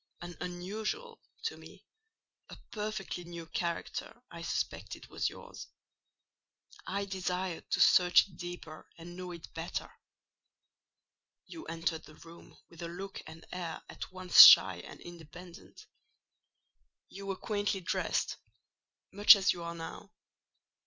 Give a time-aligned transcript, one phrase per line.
[0.21, 5.67] An unusual—to me—a perfectly new character I suspected was yours:
[6.87, 9.91] I desired to search it deeper and know it better.
[11.45, 15.85] You entered the room with a look and air at once shy and independent:
[17.07, 20.11] you were quaintly dressed—much as you are now.